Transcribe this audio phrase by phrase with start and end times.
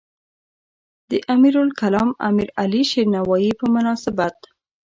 [1.09, 4.35] د امیرالکلام امیرعلی شیرنوایی په مناسبت.